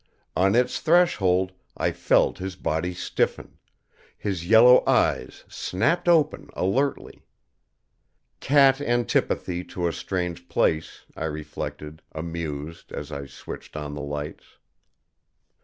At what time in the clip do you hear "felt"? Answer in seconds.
1.91-2.39